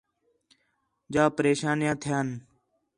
جا 1.13 1.23
پریشانیاں 1.35 1.95
تھیان 2.01 2.27